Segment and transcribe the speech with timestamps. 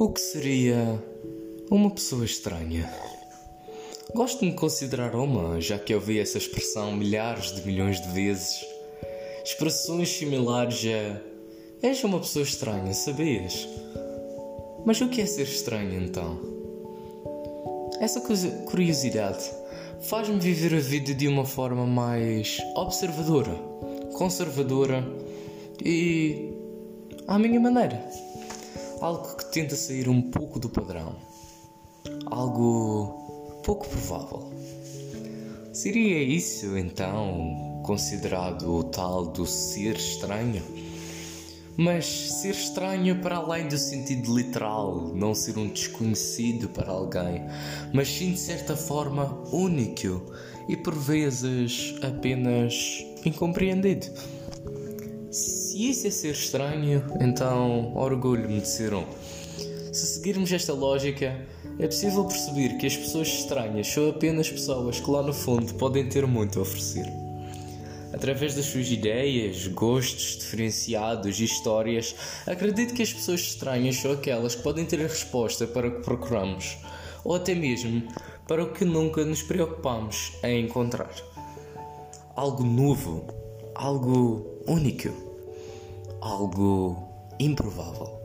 [0.00, 1.02] O que seria
[1.68, 2.88] uma pessoa estranha?
[4.14, 8.64] Gosto de me considerar uma, já que ouvi essa expressão milhares de milhões de vezes.
[9.44, 11.20] Expressões similares a
[11.84, 13.68] És uma pessoa estranha, sabias?
[14.86, 16.38] Mas o que é ser estranho então?
[17.98, 19.50] Essa curiosidade
[20.02, 23.52] faz-me viver a vida de uma forma mais observadora,
[24.16, 25.04] conservadora
[25.84, 26.52] e
[27.26, 28.27] à minha maneira.
[29.00, 31.14] Algo que tenta sair um pouco do padrão.
[32.26, 34.52] Algo pouco provável.
[35.72, 40.62] Seria isso então considerado o tal do ser estranho?
[41.76, 47.44] Mas ser estranho para além do sentido literal, não ser um desconhecido para alguém,
[47.94, 50.20] mas sim de certa forma único
[50.68, 52.74] e por vezes apenas
[53.24, 54.08] incompreendido.
[55.38, 59.04] Se isso é ser estranho, então orgulho-me de ser um.
[59.92, 61.46] Se seguirmos esta lógica,
[61.78, 66.08] é possível perceber que as pessoas estranhas são apenas pessoas que lá no fundo podem
[66.08, 67.06] ter muito a oferecer.
[68.12, 74.56] Através das suas ideias, gostos diferenciados e histórias, acredito que as pessoas estranhas são aquelas
[74.56, 76.78] que podem ter a resposta para o que procuramos,
[77.22, 78.08] ou até mesmo
[78.48, 81.14] para o que nunca nos preocupamos em encontrar.
[82.34, 83.24] Algo novo,
[83.76, 85.27] algo único,
[86.20, 88.20] algo improvável.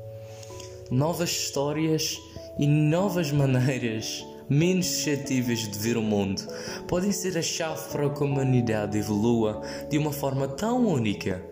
[0.90, 2.20] Novas histórias
[2.58, 6.42] e novas maneiras menos suscetíveis de ver o mundo
[6.88, 11.44] podem ser a chave para que a humanidade evolua de uma forma tão única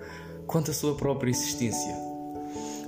[0.45, 1.95] quanto a sua própria existência.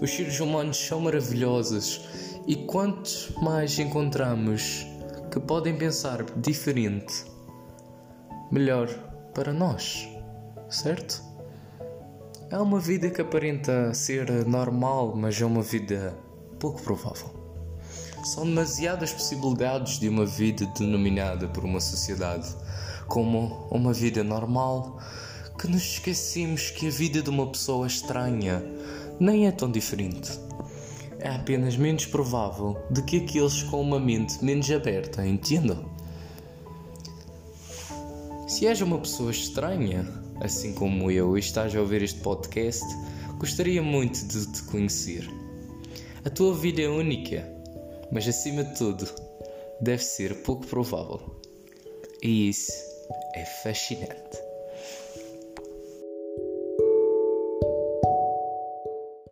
[0.01, 2.01] Os seres humanos são maravilhosos
[2.45, 4.85] e quanto mais encontramos
[5.31, 7.25] que podem pensar diferente,
[8.51, 8.87] melhor
[9.33, 10.07] para nós,
[10.69, 11.32] certo?
[12.53, 16.15] É uma vida que aparenta ser normal, mas é uma vida
[16.59, 17.31] pouco provável.
[18.23, 22.47] São demasiadas possibilidades de uma vida denominada por uma sociedade
[23.07, 24.99] como uma vida normal
[25.59, 28.63] que nos esquecemos que a vida de uma pessoa estranha
[29.19, 30.39] nem é tão diferente.
[31.17, 35.89] É apenas menos provável de que aqueles com uma mente menos aberta entendam.
[38.47, 40.05] Se és uma pessoa estranha,
[40.43, 42.85] assim como eu, e estás a ouvir este podcast,
[43.39, 45.27] gostaria muito de te conhecer.
[46.23, 47.53] A tua vida é única
[48.13, 49.09] mas acima de tudo,
[49.81, 51.19] deve ser pouco provável.
[52.21, 52.71] E isso
[53.33, 54.42] é fascinante.